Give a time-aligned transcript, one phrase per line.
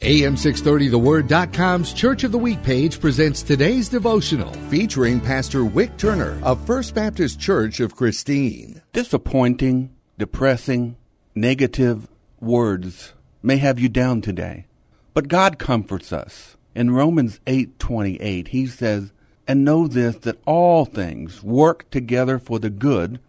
[0.00, 6.94] AM630TheWord.com's Church of the Week page presents today's devotional featuring Pastor Wick Turner of First
[6.94, 8.82] Baptist Church of Christine.
[8.92, 10.96] Disappointing, depressing,
[11.34, 14.66] negative words may have you down today,
[15.14, 16.56] but God comforts us.
[16.74, 19.12] In Romans 8:28, he says,
[19.48, 23.20] "And know this that all things work together for the good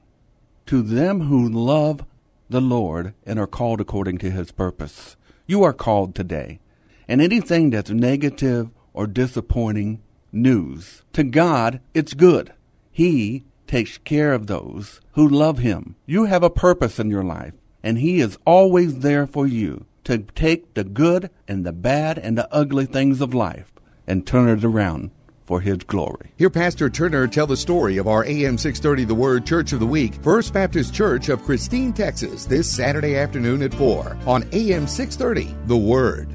[0.66, 2.04] to them who love
[2.50, 5.16] the Lord and are called according to his purpose."
[5.48, 6.60] You are called today.
[7.08, 10.02] And anything that's negative or disappointing
[10.32, 12.54] news, to God, it's good.
[12.92, 15.96] He takes care of those who love Him.
[16.06, 20.20] You have a purpose in your life, and He is always there for you to
[20.20, 23.72] take the good and the bad and the ugly things of life
[24.08, 25.12] and turn it around
[25.46, 26.32] for His glory.
[26.38, 29.86] Hear Pastor Turner tell the story of our AM 630 The Word Church of the
[29.86, 35.56] Week, First Baptist Church of Christine, Texas, this Saturday afternoon at 4 on AM 630
[35.68, 36.35] The Word.